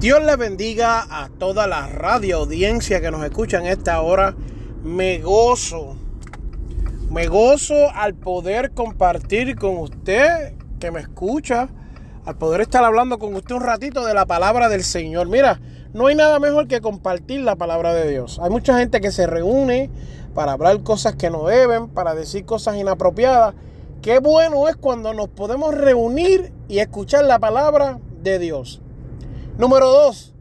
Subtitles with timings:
[0.00, 4.34] Dios le bendiga a toda la radio audiencia que nos escucha en esta hora.
[4.82, 5.94] Me gozo,
[7.10, 11.68] me gozo al poder compartir con usted que me escucha,
[12.24, 15.28] al poder estar hablando con usted un ratito de la palabra del Señor.
[15.28, 15.60] Mira,
[15.92, 18.40] no hay nada mejor que compartir la palabra de Dios.
[18.42, 19.90] Hay mucha gente que se reúne
[20.32, 23.54] para hablar cosas que no deben, para decir cosas inapropiadas.
[24.00, 28.80] Qué bueno es cuando nos podemos reunir y escuchar la palabra de Dios.
[29.60, 30.32] Número dos,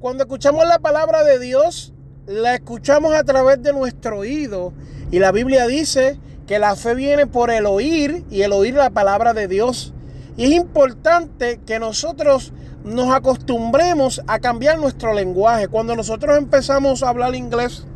[0.00, 1.92] cuando escuchamos la palabra de Dios,
[2.26, 4.72] la escuchamos a través de nuestro oído.
[5.12, 8.90] Y la Biblia dice que la fe viene por el oír y el oír la
[8.90, 9.94] palabra de Dios.
[10.36, 15.68] Y es importante que nosotros nos acostumbremos a cambiar nuestro lenguaje.
[15.68, 17.86] Cuando nosotros empezamos a hablar inglés,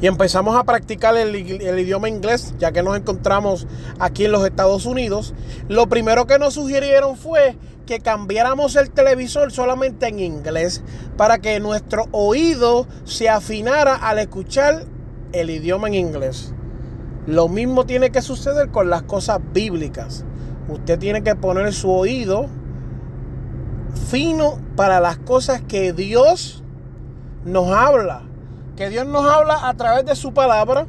[0.00, 3.66] y empezamos a practicar el, idioma inglés, ya que nos encontramos
[3.98, 5.34] aquí en los Estados Unidos,
[5.68, 7.56] lo primero que nos sugirieron fue
[7.86, 10.82] que cambiáramos el televisor solamente en inglés
[11.16, 14.84] para que nuestro oído se afinara al escuchar
[15.32, 16.52] el idioma en inglés.
[17.26, 20.24] Lo mismo tiene que suceder con las cosas bíblicas.
[20.68, 22.48] Usted tiene que poner su oído
[24.10, 26.62] fino para las cosas que Dios
[27.44, 28.26] nos habla
[28.76, 30.86] que Dios nos habla a través de su palabra,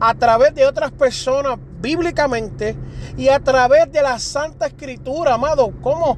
[0.00, 2.76] a través de otras personas bíblicamente
[3.20, 6.16] y a través de la Santa Escritura, amado, como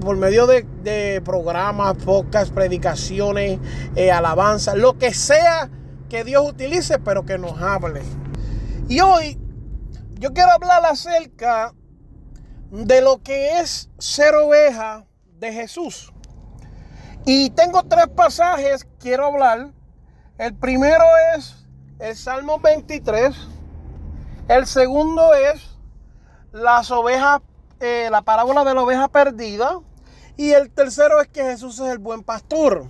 [0.00, 3.60] por medio de, programas, podcasts, predicaciones,
[3.94, 5.70] eh, alabanzas, lo que sea
[6.08, 8.02] que Dios utilice, pero que nos hable.
[8.88, 9.38] Y hoy
[10.14, 11.72] yo quiero hablar acerca
[12.70, 15.06] de lo que es ser oveja
[15.38, 16.12] de Jesús.
[17.24, 19.70] Y tengo tres pasajes, quiero hablar
[20.38, 21.04] el primero
[21.36, 21.66] es
[21.98, 23.36] el Salmo 23.
[24.48, 25.77] El segundo es
[26.58, 27.40] las ovejas,
[27.80, 29.80] eh, la parábola de la oveja perdida.
[30.36, 32.86] Y el tercero es que Jesús es el buen pastor.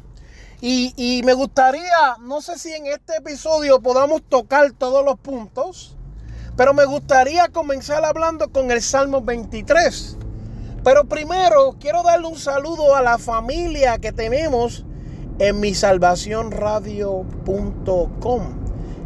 [0.60, 5.96] Y, y, me gustaría, no sé si en este episodio podamos tocar todos los puntos,
[6.56, 10.16] pero me gustaría comenzar hablando con el Salmo 23.
[10.82, 14.84] Pero primero quiero darle un saludo a la familia que tenemos
[15.38, 15.72] en mi
[16.50, 18.42] radio.com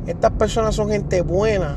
[0.06, 1.76] Estas personas son gente buena,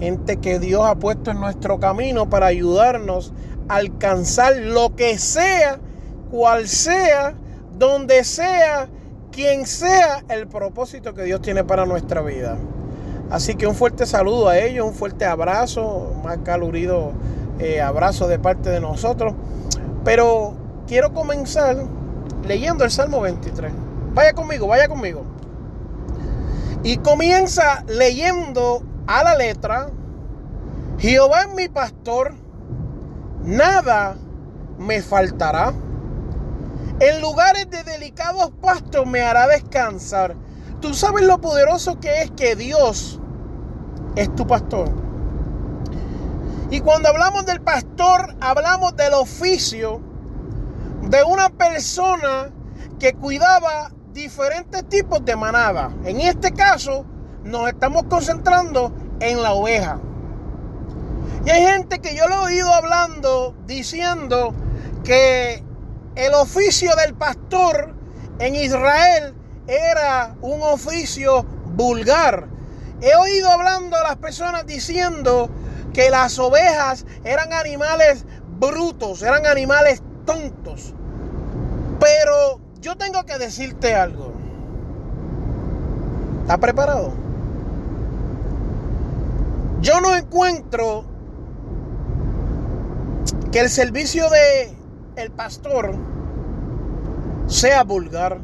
[0.00, 3.32] gente que Dios ha puesto en nuestro camino para ayudarnos
[3.68, 5.78] a alcanzar lo que sea,
[6.30, 7.34] cual sea,
[7.78, 8.88] donde sea,
[9.30, 12.56] quien sea el propósito que Dios tiene para nuestra vida.
[13.30, 17.12] Así que un fuerte saludo a ellos, un fuerte abrazo, más calurido
[17.60, 19.34] eh, abrazo de parte de nosotros.
[20.02, 20.54] Pero
[20.88, 21.76] quiero comenzar
[22.48, 23.70] leyendo el Salmo 23.
[24.14, 25.24] Vaya conmigo, vaya conmigo.
[26.82, 29.90] Y comienza leyendo a la letra,
[31.00, 32.32] Jehová es mi pastor,
[33.42, 34.16] nada
[34.78, 35.72] me faltará.
[37.00, 40.36] En lugares de delicados pastos me hará descansar.
[40.80, 43.20] Tú sabes lo poderoso que es que Dios
[44.14, 44.88] es tu pastor.
[46.70, 50.00] Y cuando hablamos del pastor, hablamos del oficio
[51.02, 52.50] de una persona
[53.00, 55.90] que cuidaba diferentes tipos de manada.
[56.04, 57.04] En este caso,
[57.44, 59.98] nos estamos concentrando en la oveja.
[61.44, 64.54] Y hay gente que yo lo he oído hablando, diciendo
[65.04, 65.62] que
[66.14, 67.94] el oficio del pastor
[68.38, 69.34] en Israel
[69.66, 71.44] era un oficio
[71.74, 72.48] vulgar.
[73.00, 75.48] He oído hablando a las personas diciendo
[75.94, 78.24] que las ovejas eran animales
[78.58, 80.94] brutos, eran animales tontos.
[81.98, 84.32] Pero yo tengo que decirte algo.
[86.42, 87.29] ¿Está preparado?
[89.80, 91.04] Yo no encuentro
[93.50, 94.76] que el servicio de
[95.16, 95.94] el pastor
[97.46, 98.38] sea vulgar.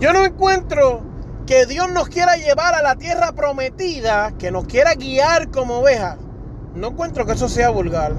[0.00, 1.02] Yo no encuentro
[1.46, 6.18] que Dios nos quiera llevar a la tierra prometida, que nos quiera guiar como ovejas.
[6.74, 8.12] No encuentro que eso sea vulgar.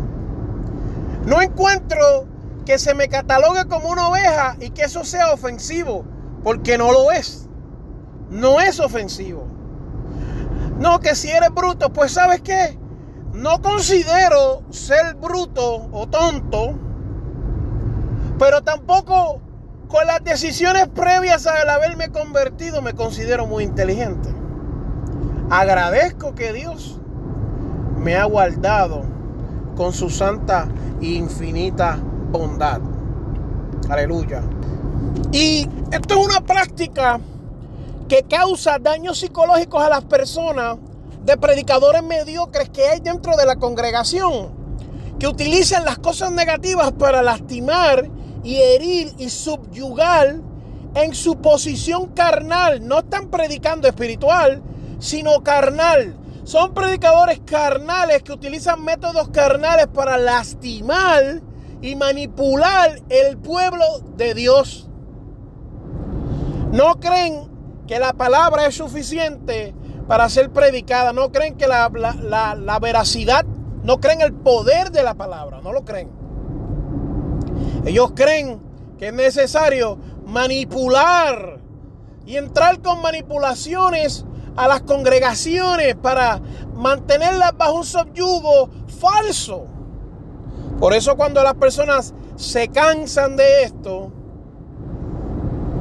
[1.25, 2.25] No encuentro
[2.65, 6.05] que se me catalogue como una oveja y que eso sea ofensivo,
[6.41, 7.49] porque no lo es.
[8.29, 9.50] No es ofensivo.
[10.81, 12.75] No, que si eres bruto, pues sabes qué,
[13.35, 16.73] no considero ser bruto o tonto,
[18.39, 19.39] pero tampoco
[19.87, 24.33] con las decisiones previas al haberme convertido me considero muy inteligente.
[25.51, 26.99] Agradezco que Dios
[27.97, 29.03] me ha guardado
[29.75, 30.67] con su santa
[30.99, 31.99] e infinita
[32.31, 32.81] bondad.
[33.87, 34.41] Aleluya.
[35.31, 37.19] Y esto es una práctica
[38.11, 40.77] que causa daños psicológicos a las personas
[41.23, 44.51] de predicadores mediocres que hay dentro de la congregación,
[45.17, 48.09] que utilizan las cosas negativas para lastimar
[48.43, 50.41] y herir y subyugar
[50.93, 52.85] en su posición carnal.
[52.85, 54.61] No están predicando espiritual,
[54.99, 56.17] sino carnal.
[56.43, 61.41] Son predicadores carnales que utilizan métodos carnales para lastimar
[61.81, 63.85] y manipular el pueblo
[64.17, 64.89] de Dios.
[66.73, 67.50] No creen
[67.91, 69.75] que la palabra es suficiente
[70.07, 71.11] para ser predicada.
[71.11, 73.43] No creen que la, la veracidad,
[73.83, 75.59] no creen el poder de la palabra.
[75.61, 76.09] No lo creen.
[77.85, 78.61] Ellos creen
[78.97, 81.59] que es necesario manipular
[82.25, 84.23] y entrar con manipulaciones
[84.55, 86.39] a las congregaciones para
[86.73, 88.69] mantenerlas bajo un subyugo
[89.01, 89.65] falso.
[90.79, 94.13] Por eso cuando las personas se cansan de esto,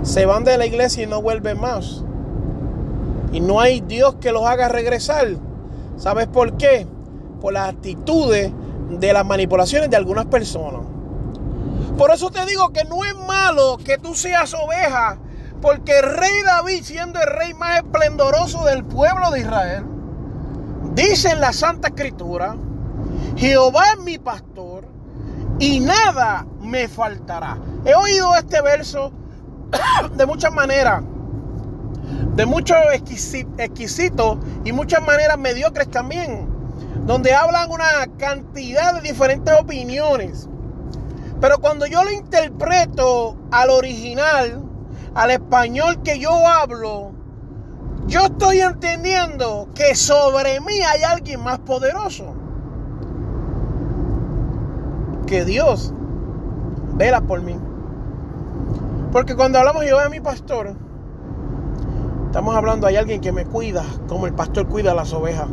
[0.02, 2.02] se van de la iglesia y no vuelven más.
[3.32, 5.28] Y no hay Dios que los haga regresar.
[5.96, 6.86] ¿Sabes por qué?
[7.40, 8.52] Por las actitudes
[8.90, 10.80] de las manipulaciones de algunas personas.
[11.96, 15.18] Por eso te digo que no es malo que tú seas oveja,
[15.60, 19.84] porque el rey David, siendo el rey más esplendoroso del pueblo de Israel,
[20.94, 22.56] dice en la Santa Escritura,
[23.36, 24.86] Jehová es mi pastor
[25.58, 27.58] y nada me faltará.
[27.84, 29.12] He oído este verso
[30.16, 31.02] de muchas maneras,
[32.36, 32.76] de muchos
[33.58, 36.48] exquisitos y muchas maneras mediocres también,
[37.06, 40.48] donde hablan una cantidad de diferentes opiniones.
[41.40, 44.62] Pero cuando yo lo interpreto al original,
[45.14, 47.12] al español que yo hablo,
[48.06, 52.34] yo estoy entendiendo que sobre mí hay alguien más poderoso.
[55.26, 55.94] Que Dios
[56.94, 57.56] vela por mí.
[59.12, 60.74] Porque cuando hablamos yo de mi pastor,
[62.26, 65.48] estamos hablando, hay alguien que me cuida como el pastor cuida a las ovejas.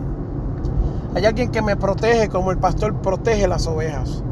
[1.15, 4.23] Hay alguien que me protege como el pastor protege las ovejas.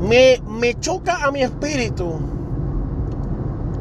[0.00, 2.18] Me, me choca a mi espíritu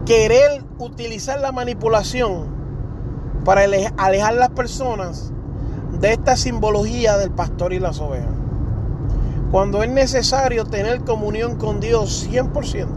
[0.05, 2.45] querer utilizar la manipulación
[3.43, 5.33] para alejar las personas
[5.99, 8.42] de esta simbología del pastor y las ovejas.
[9.53, 12.87] Cuando es necesario tener comunión con Dios 100%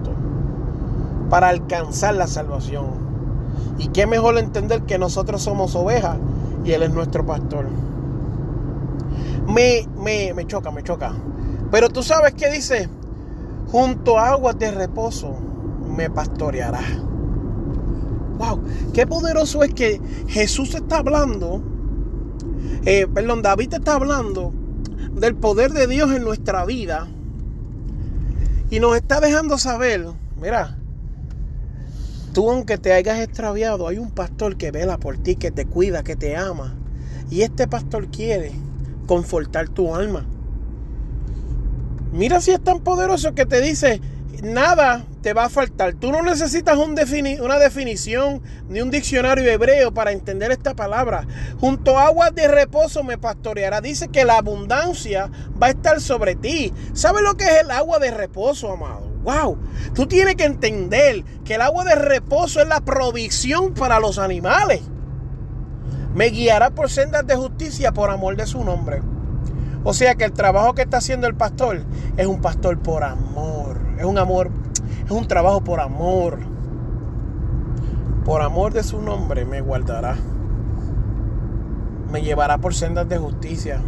[1.28, 2.86] para alcanzar la salvación.
[3.76, 6.16] Y qué mejor entender que nosotros somos ovejas
[6.64, 7.66] y Él es nuestro pastor.
[9.46, 11.12] Me, me, me choca, me choca.
[11.70, 12.88] Pero tú sabes qué dice
[13.70, 15.36] junto a aguas de reposo
[15.94, 16.80] me pastoreará.
[18.38, 18.62] Wow,
[18.94, 21.60] qué poderoso es que Jesús está hablando,
[22.86, 24.54] eh, perdón, David está hablando
[25.16, 27.08] del poder de Dios en nuestra vida
[28.70, 30.06] y nos está dejando saber,
[30.40, 30.76] mira,
[32.32, 36.02] tú aunque te hayas extraviado, hay un pastor que vela por ti, que te cuida,
[36.02, 36.74] que te ama.
[37.30, 38.52] Y este pastor quiere
[39.06, 40.26] confortar tu alma.
[42.12, 44.00] Mira si es tan poderoso que te dice,
[44.42, 45.94] nada te va a faltar.
[45.94, 46.94] Tú no necesitas un
[47.40, 51.26] una definición ni un diccionario hebreo para entender esta palabra.
[51.58, 53.80] Junto a aguas de reposo me pastoreará.
[53.80, 55.28] Dice que la abundancia
[55.60, 56.72] va a estar sobre ti.
[56.92, 59.00] ¿Sabes lo que es el agua de reposo, amado?
[59.24, 59.58] Wow,
[59.94, 64.82] tú tienes que entender que el agua de reposo es la provisión para los animales.
[66.14, 69.02] Me guiará por sendas de justicia por amor de su nombre.
[69.82, 71.82] O sea que el trabajo que está haciendo el pastor
[72.16, 73.76] es un pastor por amor.
[73.98, 74.50] Es un amor,
[75.06, 76.40] es un trabajo por amor.
[78.24, 80.16] Por amor de su nombre me guardará.
[82.10, 83.80] Me llevará por sendas de justicia.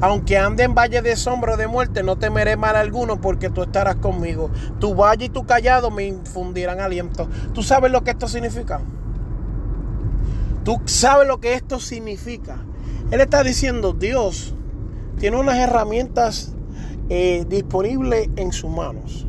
[0.00, 3.96] Aunque ande en valle de sombra de muerte, no temeré mal alguno porque tú estarás
[3.96, 4.50] conmigo.
[4.78, 7.28] Tu valle y tu callado me infundirán aliento.
[7.54, 8.80] ¿Tú sabes lo que esto significa?
[10.64, 12.58] ¿Tú sabes lo que esto significa?
[13.10, 14.54] Él está diciendo, Dios
[15.18, 16.52] tiene unas herramientas
[17.08, 19.27] eh, disponibles en sus manos.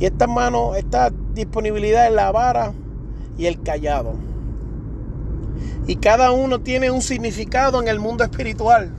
[0.00, 2.72] Y esta mano, esta disponibilidad es la vara
[3.36, 4.14] y el callado.
[5.86, 8.90] Y cada uno tiene un significado en el mundo espiritual.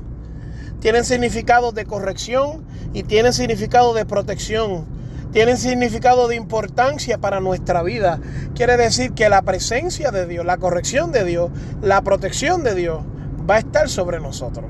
[0.79, 4.85] Tienen significado de corrección y tienen significado de protección.
[5.31, 8.19] Tienen significado de importancia para nuestra vida.
[8.53, 11.49] Quiere decir que la presencia de Dios, la corrección de Dios,
[11.81, 12.99] la protección de Dios
[13.49, 14.65] va a estar sobre nosotros.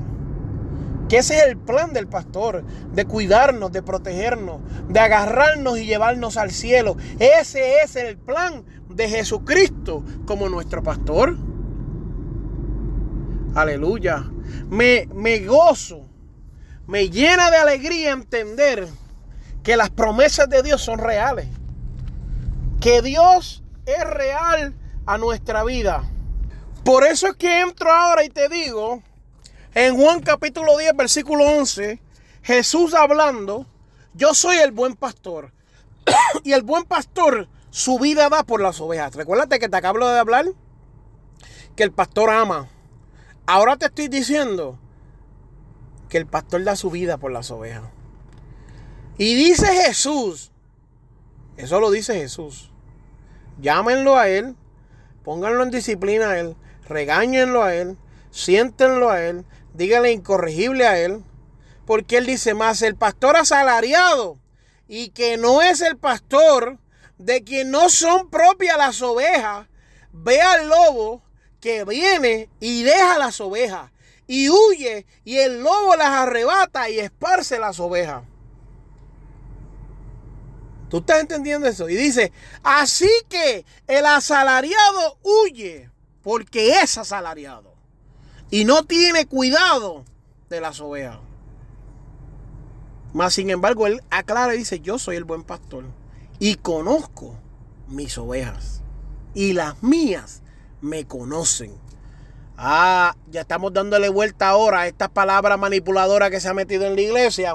[1.12, 2.64] Que ese es el plan del pastor,
[2.94, 6.96] de cuidarnos, de protegernos, de agarrarnos y llevarnos al cielo.
[7.18, 11.36] Ese es el plan de Jesucristo como nuestro pastor.
[13.54, 14.24] Aleluya.
[14.70, 16.08] Me, me gozo,
[16.86, 18.88] me llena de alegría entender
[19.62, 21.46] que las promesas de Dios son reales.
[22.80, 26.04] Que Dios es real a nuestra vida.
[26.86, 29.02] Por eso es que entro ahora y te digo,
[29.74, 32.00] en Juan capítulo 10, versículo 11,
[32.42, 33.66] Jesús hablando,
[34.14, 35.52] yo soy el buen pastor.
[36.44, 39.14] y el buen pastor su vida da por las ovejas.
[39.14, 40.46] Recuérdate que te acabo de hablar
[41.74, 42.68] que el pastor ama.
[43.46, 44.78] Ahora te estoy diciendo
[46.08, 47.84] que el pastor da su vida por las ovejas.
[49.16, 50.52] Y dice Jesús,
[51.56, 52.70] eso lo dice Jesús,
[53.60, 54.56] llámenlo a Él,
[55.22, 56.56] pónganlo en disciplina a Él,
[56.88, 57.96] regáñenlo a Él,
[58.30, 61.22] siéntenlo a Él, díganle incorregible a Él,
[61.86, 64.38] porque Él dice más, el pastor asalariado
[64.88, 66.78] y que no es el pastor
[67.18, 69.66] de quien no son propias las ovejas,
[70.12, 71.22] ve al lobo
[71.60, 73.90] que viene y deja las ovejas
[74.26, 78.24] y huye y el lobo las arrebata y esparce las ovejas.
[80.88, 81.88] ¿Tú estás entendiendo eso?
[81.88, 85.90] Y dice, así que el asalariado huye
[86.22, 87.71] porque es asalariado
[88.52, 90.04] y no tiene cuidado
[90.50, 91.18] de las ovejas.
[93.14, 95.86] Mas sin embargo, él aclara y dice, yo soy el buen pastor
[96.38, 97.34] y conozco
[97.88, 98.82] mis ovejas
[99.34, 100.42] y las mías
[100.82, 101.74] me conocen.
[102.58, 106.94] Ah, ya estamos dándole vuelta ahora a esta palabra manipuladora que se ha metido en
[106.94, 107.54] la iglesia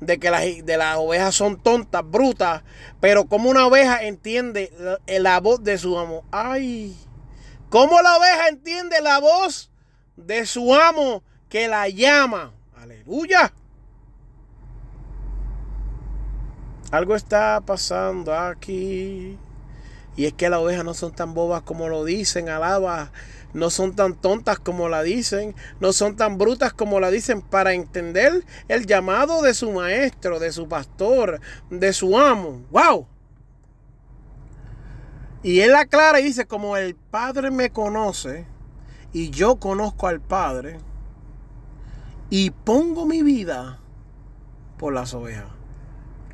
[0.00, 2.62] de que las, de las ovejas son tontas, brutas,
[3.00, 6.22] pero como una oveja entiende la, la voz de su amo.
[6.30, 6.96] Ay,
[7.70, 9.67] ¿cómo la oveja entiende la voz
[10.26, 12.52] de su amo que la llama?
[12.76, 13.52] Aleluya.
[16.90, 19.38] Algo está pasando aquí.
[20.16, 23.12] Y es que las ovejas no son tan bobas como lo dicen, alaba
[23.54, 27.72] no son tan tontas como la dicen, no son tan brutas como la dicen para
[27.72, 32.66] entender el llamado de su maestro, de su pastor, de su amo.
[32.70, 33.06] ¡Wow!
[35.42, 38.46] Y él aclara y dice, como el Padre me conoce
[39.12, 40.78] y yo conozco al Padre
[42.30, 43.78] y pongo mi vida
[44.78, 45.46] por las ovejas.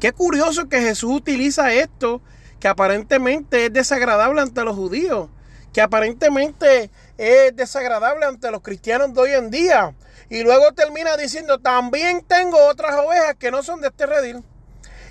[0.00, 2.20] Qué curioso que Jesús utiliza esto
[2.60, 5.28] que aparentemente es desagradable ante los judíos
[5.74, 6.88] que aparentemente
[7.18, 9.94] es desagradable ante los cristianos de hoy en día.
[10.30, 14.44] Y luego termina diciendo, también tengo otras ovejas que no son de este redil.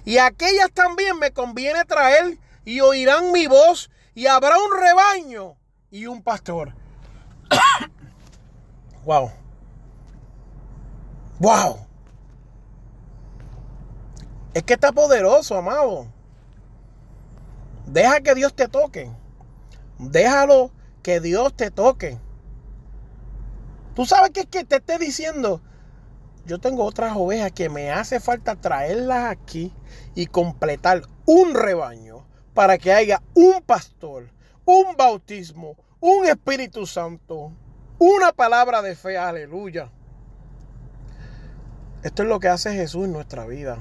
[0.05, 5.57] Y aquellas también me conviene traer y oirán mi voz y habrá un rebaño
[5.91, 6.73] y un pastor.
[9.05, 9.31] wow.
[11.39, 11.79] Wow.
[14.53, 16.07] Es que está poderoso, amado.
[17.85, 19.11] Deja que Dios te toque.
[19.99, 20.71] Déjalo
[21.01, 22.17] que Dios te toque.
[23.95, 25.61] Tú sabes que es que te esté diciendo,
[26.45, 29.71] yo tengo otras ovejas que me hace falta traerlas aquí
[30.15, 34.29] y completar un rebaño para que haya un pastor,
[34.65, 37.53] un bautismo, un Espíritu Santo,
[37.97, 39.89] una palabra de fe, aleluya.
[42.03, 43.77] Esto es lo que hace Jesús en nuestra vida.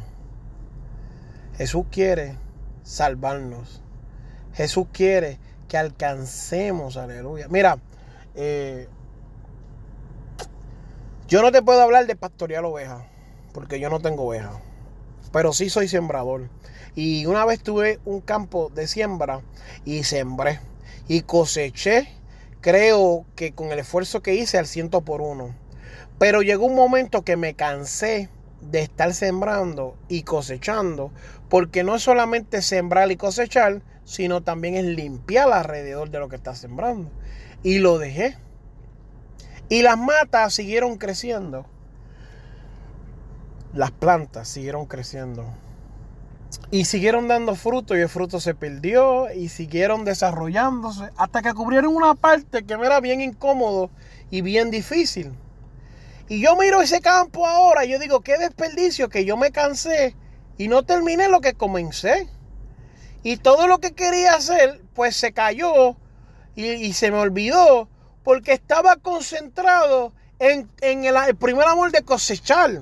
[1.56, 2.36] Jesús quiere
[2.84, 3.82] salvarnos.
[4.52, 7.48] Jesús quiere que alcancemos, aleluya.
[7.48, 7.78] Mira,
[8.36, 8.86] eh,
[11.26, 13.02] yo no te puedo hablar de pastorear ovejas,
[13.52, 14.54] porque yo no tengo ovejas,
[15.32, 16.50] pero sí soy sembrador.
[16.94, 19.40] Y una vez tuve un campo de siembra
[19.84, 20.60] y sembré
[21.08, 22.08] y coseché,
[22.60, 25.54] creo que con el esfuerzo que hice al ciento por uno.
[26.18, 28.28] Pero llegó un momento que me cansé
[28.60, 31.10] de estar sembrando y cosechando,
[31.48, 36.36] porque no es solamente sembrar y cosechar, sino también es limpiar alrededor de lo que
[36.36, 37.10] está sembrando.
[37.62, 38.36] Y lo dejé.
[39.68, 41.66] Y las matas siguieron creciendo.
[43.72, 45.46] Las plantas siguieron creciendo.
[46.72, 51.94] Y siguieron dando fruto y el fruto se perdió y siguieron desarrollándose hasta que cubrieron
[51.94, 53.90] una parte que me era bien incómodo
[54.30, 55.34] y bien difícil.
[56.30, 60.16] Y yo miro ese campo ahora y yo digo, qué desperdicio que yo me cansé
[60.56, 62.26] y no terminé lo que comencé.
[63.22, 65.98] Y todo lo que quería hacer, pues se cayó
[66.56, 67.90] y, se me olvidó
[68.24, 72.80] porque estaba concentrado en, el, el primer amor de cosechar.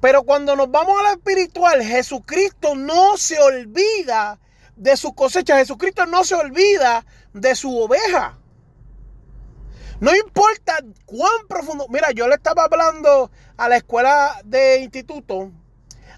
[0.00, 4.38] Pero cuando nos vamos a lo espiritual, Jesucristo no se olvida
[4.76, 5.58] de su cosecha.
[5.58, 8.38] Jesucristo no se olvida de su oveja.
[10.00, 11.86] No importa cuán profundo.
[11.88, 15.50] Mira, yo le estaba hablando a la escuela de instituto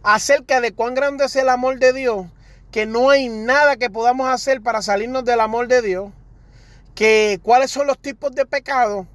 [0.02, 2.26] acerca de cuán grande es el amor de Dios,
[2.70, 6.10] que no hay nada que podamos hacer para salirnos del amor de Dios,
[6.94, 9.06] que cuáles son los tipos de pecado.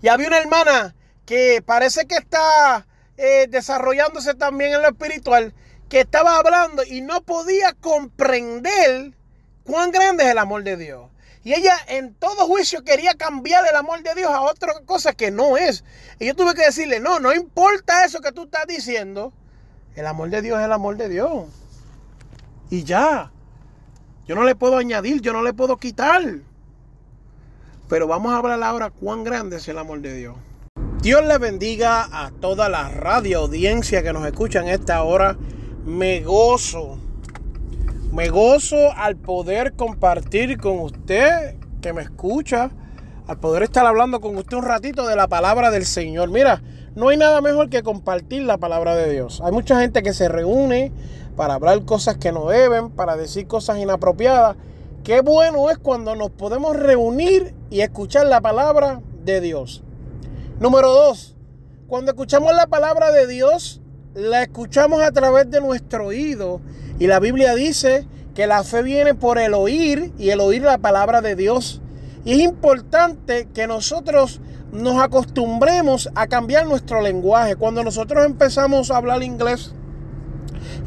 [0.00, 2.86] Y había una hermana que parece que está
[3.22, 5.54] eh, desarrollándose también en lo espiritual,
[5.88, 9.12] que estaba hablando y no podía comprender
[9.62, 11.08] cuán grande es el amor de Dios.
[11.44, 15.30] Y ella en todo juicio quería cambiar el amor de Dios a otra cosa que
[15.30, 15.84] no es.
[16.18, 19.32] Y yo tuve que decirle, no, no importa eso que tú estás diciendo.
[19.94, 21.44] El amor de Dios es el amor de Dios.
[22.70, 23.30] Y ya.
[24.26, 26.22] Yo no le puedo añadir, yo no le puedo quitar.
[27.88, 30.36] Pero vamos a hablar ahora cuán grande es el amor de Dios.
[31.02, 35.36] Dios le bendiga a toda la radio audiencia que nos escucha en esta hora.
[35.84, 36.98] Me gozo
[38.12, 42.70] me gozo al poder compartir con usted que me escucha,
[43.26, 46.28] al poder estar hablando con usted un ratito de la palabra del Señor.
[46.28, 46.62] Mira,
[46.94, 49.40] no hay nada mejor que compartir la palabra de Dios.
[49.42, 50.92] Hay mucha gente que se reúne
[51.36, 54.56] para hablar cosas que no deben, para decir cosas inapropiadas.
[55.04, 59.82] Qué bueno es cuando nos podemos reunir y escuchar la palabra de Dios.
[60.62, 61.34] Número dos,
[61.88, 63.80] cuando escuchamos la palabra de Dios,
[64.14, 66.60] la escuchamos a través de nuestro oído
[67.00, 70.78] y la Biblia dice que la fe viene por el oír y el oír la
[70.78, 71.82] palabra de Dios.
[72.24, 74.40] Y es importante que nosotros
[74.70, 77.56] nos acostumbremos a cambiar nuestro lenguaje.
[77.56, 79.74] Cuando nosotros empezamos a hablar inglés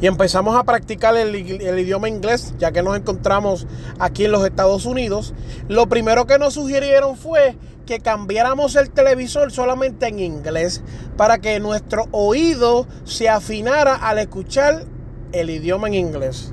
[0.00, 3.66] y empezamos a practicar el, idioma inglés, ya que nos encontramos
[3.98, 5.34] aquí en los Estados Unidos,
[5.68, 10.82] lo primero que nos sugirieron fue que cambiáramos el televisor solamente en inglés
[11.16, 14.84] para que nuestro oído se afinara al escuchar
[15.32, 16.52] el idioma en inglés.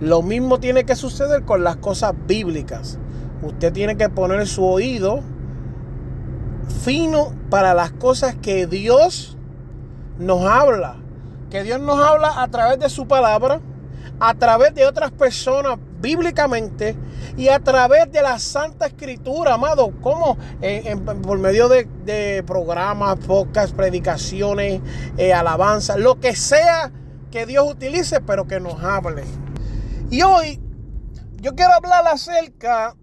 [0.00, 2.98] Lo mismo tiene que suceder con las cosas bíblicas.
[3.42, 5.22] Usted tiene que poner su oído
[6.84, 9.36] fino para las cosas que Dios
[10.18, 10.96] nos habla.
[11.50, 13.60] Que Dios nos habla a través de su palabra,
[14.20, 16.96] a través de otras personas bíblicamente
[17.36, 20.36] y a través de la Santa Escritura, amado, como
[21.22, 24.80] por medio de, programas, podcasts, predicaciones,
[25.16, 26.90] eh, alabanzas, lo que sea
[27.30, 29.24] que Dios utilice, pero que nos hable.
[30.10, 30.60] Y hoy
[31.36, 32.96] yo quiero hablar acerca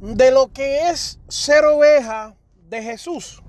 [0.00, 2.34] de lo que es ser oveja
[2.68, 3.42] de Jesús.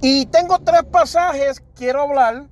[0.00, 2.46] Y tengo tres pasajes, quiero hablar.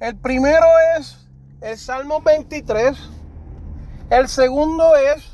[0.00, 0.66] El primero
[0.98, 1.28] es
[1.60, 2.98] el Salmo 23.
[4.10, 5.29] El segundo es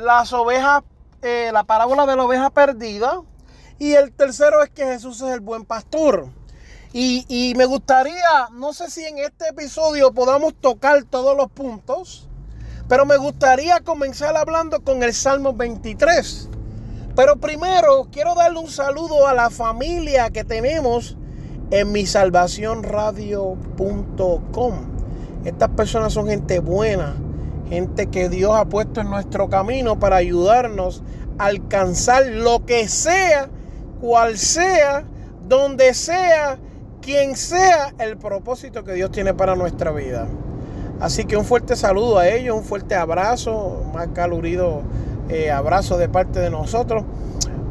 [0.00, 0.82] las ovejas,
[1.22, 3.20] eh, la parábola de la oveja perdida.
[3.78, 6.28] Y el tercero es que Jesús es el buen pastor.
[6.92, 12.28] Y, me gustaría, no sé si en este episodio podamos tocar todos los puntos,
[12.88, 16.48] pero me gustaría comenzar hablando con el Salmo 23.
[17.14, 21.16] Pero primero quiero darle un saludo a la familia que tenemos
[21.70, 24.74] en misalvacionradio.com.
[25.44, 27.14] Estas personas son gente buena,
[27.70, 31.02] gente que Dios ha puesto en nuestro camino para ayudarnos
[31.38, 33.48] a alcanzar lo que sea,
[34.00, 35.04] cual sea,
[35.48, 36.58] donde sea
[37.00, 40.26] quien sea el propósito que Dios tiene para nuestra vida.
[41.00, 44.82] Así que un fuerte saludo a ellos, un fuerte abrazo, más calurido
[45.30, 47.04] eh, abrazo de parte de nosotros.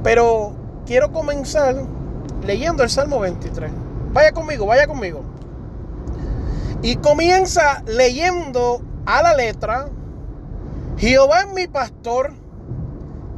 [0.02, 0.54] Pero
[0.86, 1.76] quiero comenzar
[2.46, 3.70] leyendo el Salmo 23.
[4.14, 5.22] Vaya conmigo, vaya conmigo.
[6.82, 9.90] Y comienza leyendo a la letra,
[10.98, 12.34] Jehová es mi pastor,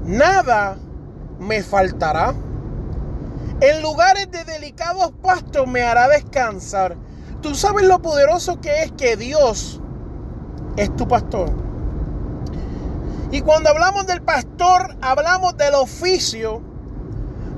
[0.04, 0.78] nada
[1.40, 2.34] me faltará.
[3.62, 6.98] En lugares de delicados pastos me hará descansar.
[7.42, 9.80] Tú sabes lo poderoso que es que Dios
[10.78, 11.52] es tu pastor.
[13.32, 16.62] Y cuando hablamos del pastor, hablamos del oficio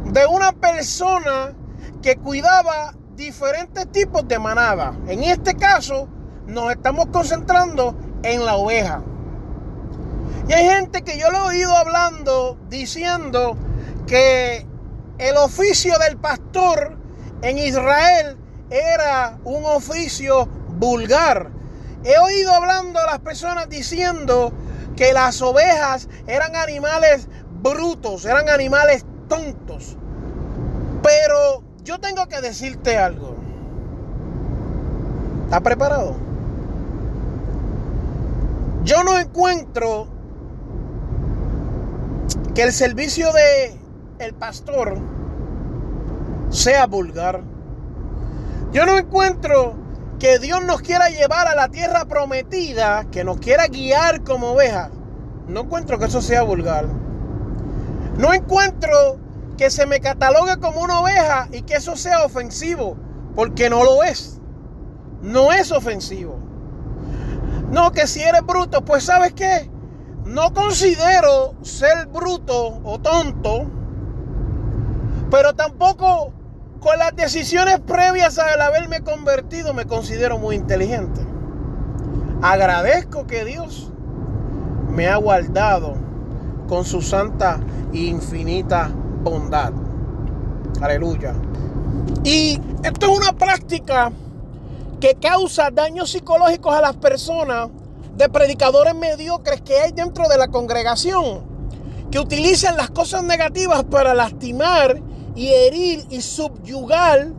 [0.05, 1.53] de una persona
[2.01, 4.93] que cuidaba diferentes tipos de manada.
[5.07, 6.07] En este caso,
[6.47, 9.01] nos estamos concentrando en la oveja.
[10.47, 13.57] Y hay gente que yo lo he oído hablando diciendo
[14.07, 14.65] que
[15.17, 16.97] el oficio del pastor
[17.41, 18.37] en Israel
[18.69, 21.49] era un oficio vulgar.
[22.03, 24.51] He oído hablando a las personas diciendo
[24.97, 27.27] que las ovejas eran animales
[27.61, 29.95] brutos, eran animales tontos.
[31.01, 33.35] Pero yo tengo que decirte algo.
[35.45, 36.32] ¿Está preparado?
[38.83, 40.07] Yo no encuentro
[42.53, 43.79] que el servicio de
[44.19, 44.97] el pastor
[46.49, 47.41] sea vulgar.
[48.73, 49.75] Yo no encuentro
[50.19, 54.89] que Dios nos quiera llevar a la tierra prometida, que nos quiera guiar como ovejas.
[55.47, 56.85] No encuentro que eso sea vulgar.
[58.17, 59.17] No encuentro
[59.57, 62.97] que se me catalogue como una oveja y que eso sea ofensivo,
[63.33, 64.41] porque no lo es.
[65.21, 66.42] No es ofensivo.
[67.73, 69.67] No, que si eres bruto, pues sabes qué,
[70.27, 73.65] no considero ser bruto o tonto,
[75.31, 76.31] pero tampoco
[76.79, 81.25] con las decisiones previas al haberme convertido me considero muy inteligente.
[82.43, 83.91] Agradezco que Dios
[84.89, 85.95] me ha guardado
[86.67, 87.59] con su santa
[87.91, 88.91] e infinita
[89.23, 89.73] bondad.
[90.79, 91.33] Aleluya.
[92.23, 94.11] Y esto es una práctica
[95.03, 97.69] que causa daños psicológicos a las personas
[98.15, 101.43] de predicadores mediocres que hay dentro de la congregación,
[102.09, 105.01] que utilizan las cosas negativas para lastimar
[105.35, 107.33] y herir y subyugar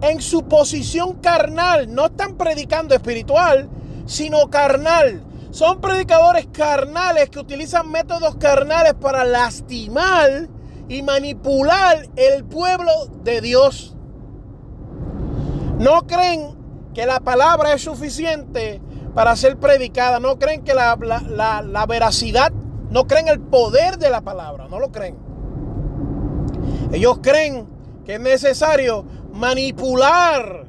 [0.00, 1.92] en su posición carnal.
[1.92, 3.68] No están predicando espiritual,
[4.06, 5.24] sino carnal.
[5.50, 10.48] Son predicadores carnales que utilizan métodos carnales para lastimar
[10.88, 12.92] y manipular el pueblo
[13.24, 13.96] de Dios.
[15.80, 16.57] No creen
[16.98, 18.80] que la palabra es suficiente
[19.14, 20.18] para ser predicada.
[20.18, 22.50] No creen que la, la veracidad,
[22.90, 24.66] no creen el poder de la palabra.
[24.66, 25.16] No lo creen.
[26.90, 27.68] Ellos creen
[28.04, 30.66] que es necesario manipular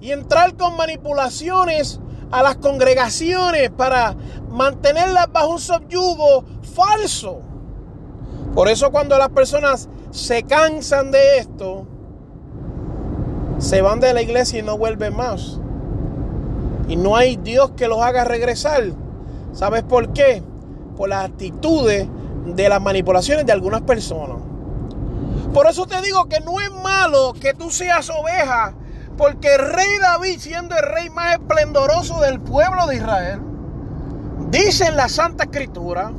[0.00, 1.98] y entrar con manipulaciones
[2.30, 4.14] a las congregaciones para
[4.48, 6.44] mantenerlas bajo un subyugo
[6.76, 7.40] falso.
[8.54, 11.88] Por eso cuando las personas se cansan de esto,
[13.58, 15.58] se van de la iglesia y no vuelven más.
[16.88, 18.84] Y no hay Dios que los haga regresar.
[19.52, 20.42] ¿Sabes por qué?
[20.96, 22.08] Por las actitudes
[22.46, 24.36] de las manipulaciones de algunas personas.
[25.52, 28.74] Por eso te digo que no es malo que tú seas oveja,
[29.16, 33.40] porque el rey David, siendo el rey más esplendoroso del pueblo de Israel,
[34.50, 36.12] dice en la Santa Escritura,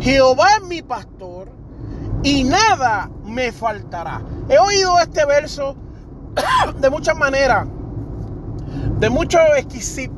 [0.00, 1.48] Jehová es mi pastor
[2.22, 4.22] y nada me faltará.
[4.48, 5.76] He oído este verso
[6.80, 7.66] de muchas maneras,
[8.98, 9.40] de muchos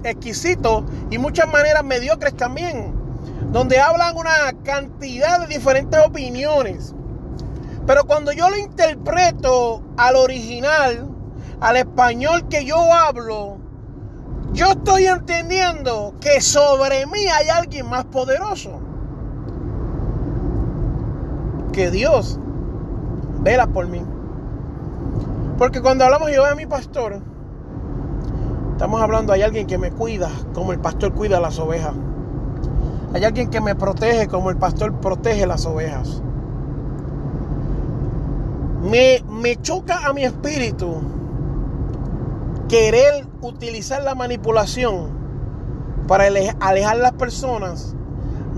[0.04, 2.94] exquisitos y muchas maneras mediocres también,
[3.52, 6.94] donde hablan una cantidad de diferentes opiniones.
[7.86, 11.08] Pero cuando yo lo interpreto al original,
[11.60, 13.58] al español que yo hablo,
[14.52, 18.80] yo estoy entendiendo que sobre mí hay alguien más poderoso.
[21.72, 22.38] Que Dios
[23.40, 24.02] vela por mí.
[25.58, 27.20] Porque cuando hablamos yo de mi pastor,
[28.72, 31.94] estamos hablando, hay alguien que me cuida como el pastor cuida a las ovejas.
[33.14, 36.22] Hay alguien que me protege como el pastor protege las ovejas.
[38.82, 39.22] Me,
[39.62, 40.96] choca a mi espíritu
[42.68, 45.08] querer utilizar la manipulación
[46.06, 47.96] para alejar las personas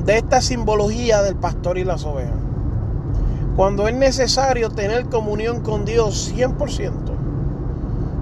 [0.04, 2.37] de esta simbología del pastor y las ovejas.
[3.58, 6.92] Cuando es necesario tener comunión con Dios 100%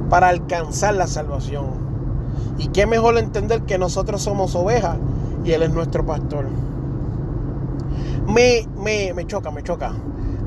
[0.09, 1.67] para alcanzar la salvación.
[2.57, 4.97] Y qué mejor entender que nosotros somos ovejas
[5.45, 6.47] y Él es nuestro pastor.
[8.27, 9.93] Me, me, me choca, me choca.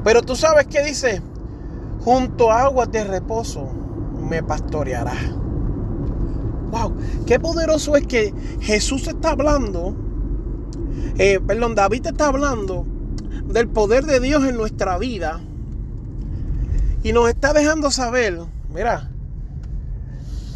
[0.04, 1.22] Pero tú sabes qué dice
[2.04, 3.68] junto a aguas de reposo
[4.28, 5.14] me pastoreará.
[6.72, 6.96] Wow,
[7.28, 9.94] qué poderoso es que Jesús está hablando,
[11.20, 12.88] eh, perdón, David está hablando
[13.50, 15.42] del poder de Dios en nuestra vida
[17.04, 18.40] y nos está dejando saber,
[18.74, 19.10] mira,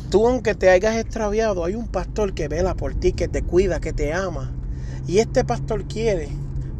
[0.09, 3.79] tú aunque te hayas extraviado, hay un pastor que vela por ti, que te cuida,
[3.79, 4.51] que te ama.
[5.07, 6.29] Y este pastor quiere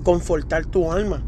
[0.03, 1.23] confortar tu alma.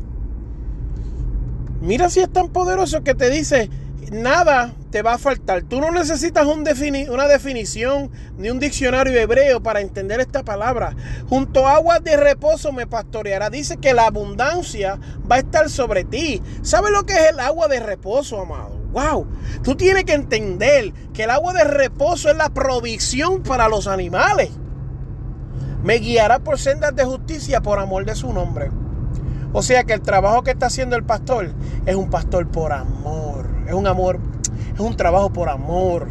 [1.81, 3.69] Mira si es tan poderoso que te dice,
[4.11, 5.63] nada te va a faltar.
[5.63, 10.95] Tú no necesitas una definición ni un diccionario hebreo para entender esta palabra.
[11.27, 13.49] Junto a aguas de reposo me pastoreará.
[13.49, 14.97] Dice que la abundancia
[15.29, 16.41] va a estar sobre ti.
[16.61, 18.69] ¿Sabes lo que es el agua de reposo, amado?
[18.93, 19.27] Wow,
[19.63, 24.49] tú tienes que entender que el agua de reposo es la provisión para los animales.
[25.83, 28.71] Me guiará por sendas de justicia por amor de su nombre.
[29.51, 31.51] O sea que el trabajo que está haciendo el pastor
[31.85, 33.45] es un pastor por amor.
[33.67, 34.19] Es un amor,
[34.75, 36.07] es un trabajo por amor.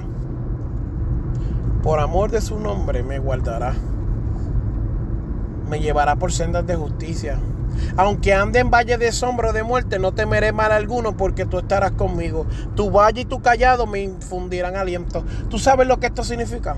[1.82, 3.74] Por amor de su nombre me guardará.
[5.68, 7.38] Me llevará por sendas de justicia.
[7.96, 11.92] Aunque ande en valle de sombra de muerte, no temeré mal alguno porque tú estarás
[11.92, 12.46] conmigo.
[12.74, 15.24] Tu valle y tu callado me infundirán aliento.
[15.50, 16.76] ¿Tú sabes lo que esto significa?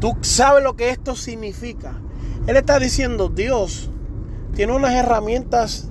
[0.00, 1.94] ¿Tú sabes lo que esto significa?
[2.46, 3.90] Él está diciendo, Dios
[4.54, 5.88] tiene unas herramientas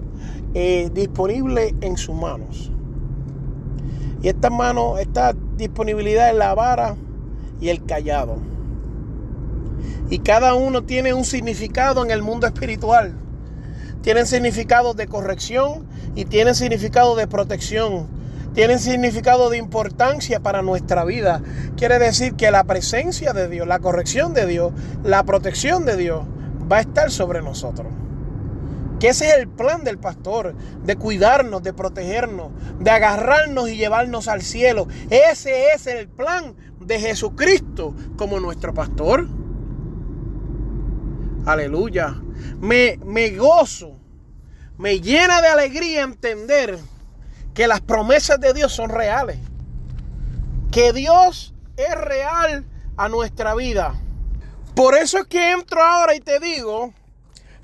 [0.53, 2.71] eh, disponibles en sus manos.
[4.23, 6.95] Y esta mano, esta disponibilidad es la vara
[7.59, 8.37] y el callado.
[10.09, 13.13] Y cada uno tiene un significado en el mundo espiritual.
[14.01, 18.07] tienen significado de corrección y tienen significado de protección.
[18.53, 21.41] Tienen significado de importancia para nuestra vida.
[21.75, 24.71] Quiere decir que la presencia de Dios, la corrección de Dios,
[25.03, 26.23] la protección de Dios
[26.71, 27.87] va a estar sobre nosotros.
[29.03, 34.29] Que ese es el plan del pastor, de cuidarnos, de protegernos, de agarrarnos y llevarnos
[34.29, 34.87] al cielo.
[35.09, 39.27] Ese es el plan de Jesucristo como nuestro pastor.
[41.45, 42.15] Aleluya.
[42.61, 43.99] Me, me gozo,
[44.77, 46.79] me llena de alegría entender
[47.53, 49.37] que las promesas de Dios son reales.
[50.71, 53.95] Que Dios es real a nuestra vida.
[54.73, 56.93] Por eso es que entro ahora y te digo,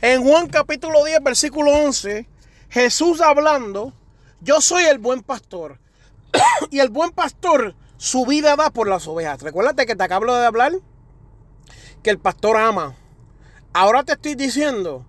[0.02, 2.28] en Juan capítulo 10, versículo 11,
[2.70, 3.94] Jesús hablando,
[4.42, 5.80] yo soy el buen pastor.
[6.72, 9.42] y el buen pastor su vida da por las ovejas.
[9.42, 10.74] Recuérdate que te acabo de hablar
[12.02, 12.96] que el pastor ama.
[13.74, 15.06] Ahora te estoy diciendo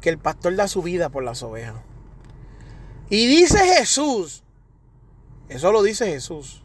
[0.00, 1.76] que el pastor da su vida por las ovejas.
[3.08, 4.44] Y dice Jesús,
[5.48, 6.62] eso lo dice Jesús,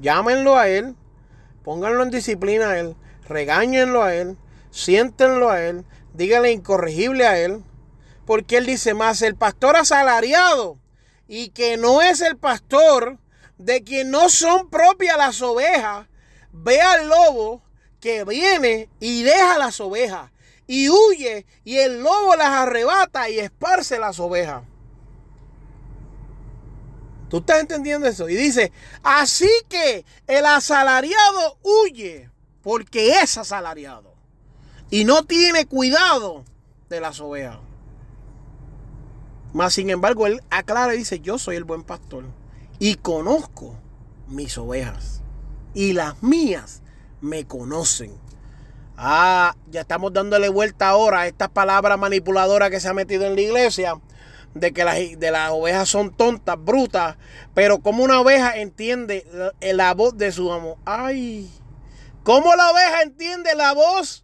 [0.00, 0.96] llámenlo a Él,
[1.62, 2.96] pónganlo en disciplina a Él,
[3.28, 4.36] regáñenlo a Él,
[4.70, 7.62] siéntenlo a Él, díganle incorregible a Él,
[8.26, 10.78] porque Él dice más, el pastor asalariado
[11.26, 13.18] y que no es el pastor
[13.58, 16.06] de quien no son propias las ovejas,
[16.52, 17.62] ve al lobo
[18.00, 20.30] que viene y deja las ovejas
[20.66, 24.62] y huye y el lobo las arrebata y esparce las ovejas.
[27.28, 28.28] ¿Tú estás entendiendo eso?
[28.28, 28.72] Y dice,
[29.02, 32.30] así que el asalariado huye
[32.62, 34.11] porque es asalariado
[34.92, 36.44] y no tiene cuidado
[36.90, 37.56] de las ovejas.
[39.54, 42.24] Mas sin embargo, él aclara y dice, yo soy el buen pastor
[42.78, 43.74] y conozco
[44.28, 45.22] mis ovejas
[45.72, 46.82] y las mías
[47.22, 48.12] me conocen.
[48.98, 53.34] Ah, ya estamos dándole vuelta ahora a esta palabra manipuladora que se ha metido en
[53.34, 53.94] la iglesia
[54.52, 57.16] de que las, de las ovejas son tontas, brutas,
[57.54, 60.76] pero como una oveja entiende la, la voz de su amo.
[60.84, 61.50] Ay,
[62.24, 64.21] ¿cómo la oveja entiende la voz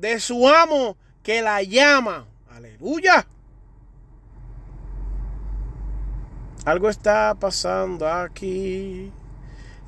[0.00, 2.26] de su amo que la llama?
[2.50, 3.26] Aleluya.
[6.64, 9.12] Algo está pasando aquí.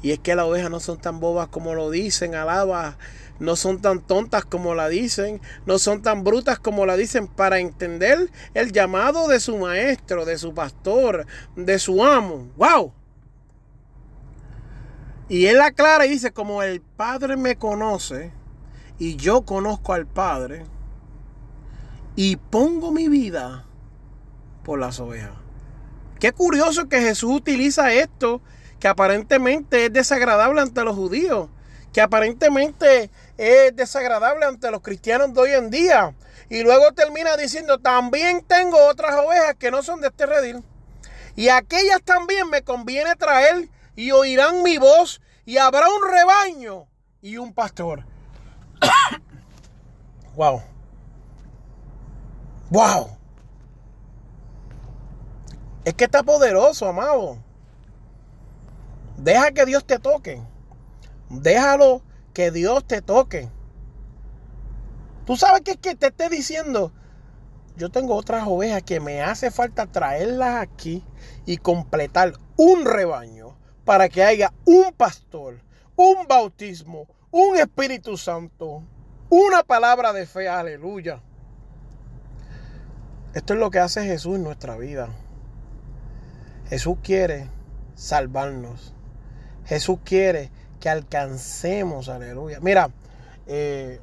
[0.02, 2.98] Y es que las ovejas no son tan bobas como lo dicen, alaba
[3.38, 7.58] no son tan tontas como la dicen, no son tan brutas como la dicen para
[7.58, 12.48] entender el llamado de su maestro, de su pastor, de su amo.
[12.56, 12.92] ¡Wow!
[15.28, 18.30] Y él aclara y dice, como el Padre me conoce
[19.04, 20.64] y yo conozco al Padre
[22.16, 23.66] y pongo mi vida
[24.64, 25.34] por las ovejas.
[26.18, 28.40] Qué curioso que Jesús utiliza esto
[28.80, 31.50] que aparentemente es desagradable ante los judíos
[31.92, 36.14] que aparentemente es desagradable ante los cristianos de hoy en día.
[36.48, 40.64] Y luego termina diciendo, también tengo otras ovejas que no son de este redil.
[41.36, 46.86] Y aquellas también me conviene traer y oirán mi voz y habrá un rebaño
[47.20, 48.13] y un pastor.
[50.36, 50.62] wow.
[52.70, 53.16] Wow.
[55.84, 57.38] Es que está poderoso, amado.
[59.16, 60.42] Deja que Dios te toque.
[61.28, 63.48] Déjalo que Dios te toque.
[65.26, 66.92] Tú sabes que es que te esté diciendo,
[67.76, 71.02] yo tengo otras ovejas que me hace falta traerlas aquí
[71.46, 75.60] y completar un rebaño para que haya un pastor,
[75.96, 78.84] un bautismo, un Espíritu Santo,
[79.28, 81.20] una palabra de fe, aleluya.
[83.34, 85.08] Esto es lo que hace Jesús en nuestra vida.
[86.68, 87.48] Jesús quiere
[87.96, 88.94] salvarnos.
[89.64, 92.60] Jesús quiere que alcancemos, aleluya.
[92.60, 92.90] Mira,
[93.48, 93.98] eh,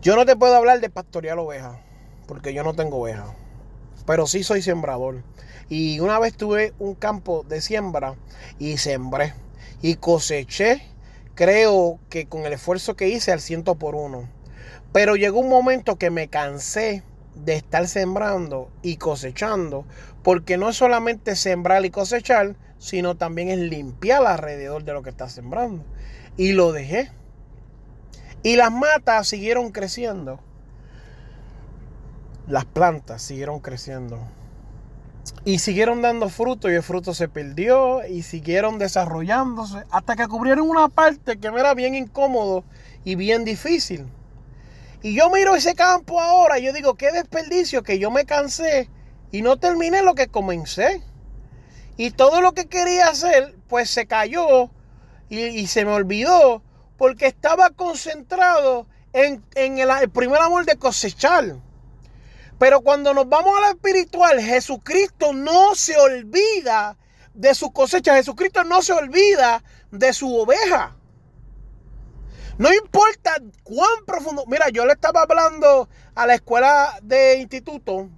[0.00, 1.76] yo no te puedo hablar de pastorear ovejas,
[2.26, 3.28] porque yo no tengo ovejas,
[4.06, 5.24] pero sí soy sembrador.
[5.68, 8.14] Y una vez tuve un campo de siembra
[8.58, 9.34] y sembré
[9.82, 10.82] y coseché,
[11.34, 14.28] creo que con el esfuerzo que hice al ciento por uno.
[14.92, 17.02] Pero llegó un momento que me cansé
[17.34, 19.84] de estar sembrando y cosechando,
[20.22, 25.10] porque no es solamente sembrar y cosechar, sino también es limpiar alrededor de lo que
[25.10, 25.84] está sembrando.
[26.36, 27.10] Y lo dejé.
[28.42, 30.40] Y las matas siguieron creciendo.
[32.46, 34.20] Las plantas siguieron creciendo.
[35.44, 40.68] Y siguieron dando fruto y el fruto se perdió y siguieron desarrollándose hasta que cubrieron
[40.68, 42.64] una parte que me era bien incómodo
[43.04, 44.06] y bien difícil.
[45.02, 48.88] Y yo miro ese campo ahora y yo digo, qué desperdicio que yo me cansé
[49.30, 51.02] y no terminé lo que comencé.
[51.96, 54.70] Y todo lo que quería hacer, pues se cayó
[55.28, 56.62] y, se me olvidó
[56.98, 61.56] porque estaba concentrado en, el, primer amor de cosechar.
[62.58, 66.96] Pero cuando nos vamos a lo espiritual, Jesucristo no se olvida
[67.34, 68.16] de su cosecha.
[68.16, 70.96] Jesucristo no se olvida de su oveja.
[72.58, 74.44] No importa cuán profundo.
[74.46, 78.08] Mira, yo le estaba hablando a la escuela de instituto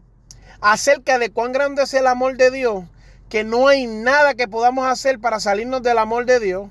[0.61, 2.85] acerca de cuán grande es el amor de Dios,
[3.29, 6.69] que no hay nada que podamos hacer para salirnos del amor de Dios,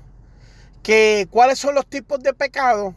[0.82, 2.94] que cuáles son los tipos de pecado.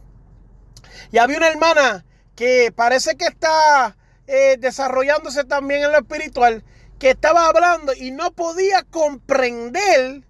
[1.10, 2.04] Y había una hermana
[2.34, 3.96] que parece que está
[4.32, 6.64] eh, desarrollándose también en lo espiritual,
[6.98, 10.22] que estaba hablando y no podía comprender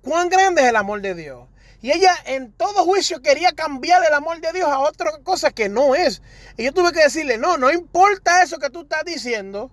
[0.00, 1.46] cuán grande es el amor de Dios.
[1.82, 5.68] Y ella en todo juicio quería cambiar el amor de Dios a otra cosa que
[5.68, 6.22] no es.
[6.56, 9.70] Y yo tuve que decirle, no, no importa eso que tú estás diciendo.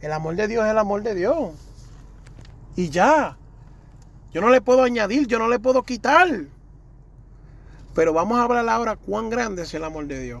[0.00, 1.50] El amor de Dios es el amor de Dios.
[2.76, 3.36] Y ya.
[4.32, 6.28] Yo no le puedo añadir, yo no le puedo quitar.
[7.94, 10.40] Pero vamos a hablar ahora cuán grande es el amor de Dios.